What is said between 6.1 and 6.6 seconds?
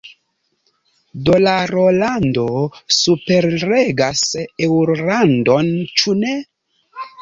ne?